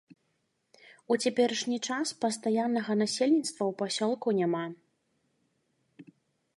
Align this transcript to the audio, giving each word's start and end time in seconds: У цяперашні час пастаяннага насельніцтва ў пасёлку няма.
У 1.15 1.17
цяперашні 1.23 1.77
час 1.87 2.07
пастаяннага 2.25 2.91
насельніцтва 3.05 3.63
ў 3.67 3.73
пасёлку 3.83 4.35
няма. 4.41 4.67